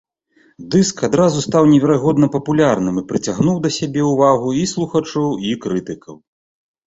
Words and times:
Дыск 0.75 1.01
адразу 1.07 1.41
стаў 1.47 1.67
неверагодна 1.73 2.29
папулярным 2.37 2.95
і 3.01 3.03
прыцягнуў 3.11 3.61
да 3.65 3.69
сябе 3.77 4.01
ўвагу 4.11 4.49
і 4.61 4.63
слухачоў, 4.73 5.27
і 5.51 5.55
крытыкаў. 5.67 6.15